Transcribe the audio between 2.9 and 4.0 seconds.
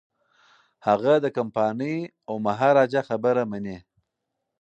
خبره مني.